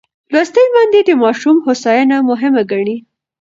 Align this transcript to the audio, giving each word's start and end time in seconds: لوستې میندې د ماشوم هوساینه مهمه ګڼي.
لوستې 0.33 0.63
میندې 0.73 1.01
د 1.07 1.11
ماشوم 1.23 1.57
هوساینه 1.65 2.17
مهمه 2.29 2.61
ګڼي. 2.71 2.97